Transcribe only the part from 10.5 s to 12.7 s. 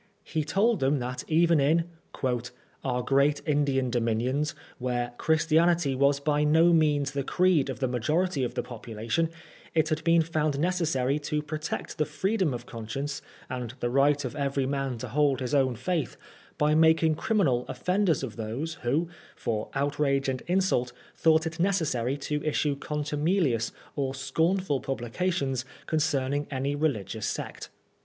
necessary to protect the freedom of